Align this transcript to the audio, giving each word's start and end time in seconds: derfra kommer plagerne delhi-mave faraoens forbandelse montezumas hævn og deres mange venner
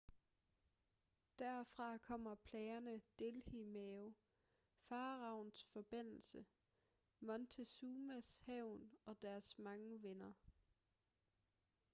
derfra 1.39 1.97
kommer 1.97 2.35
plagerne 2.35 3.01
delhi-mave 3.19 4.13
faraoens 4.87 5.65
forbandelse 5.73 6.45
montezumas 7.19 8.39
hævn 8.45 8.91
og 9.05 9.21
deres 9.21 9.59
mange 9.59 10.03
venner 10.03 10.33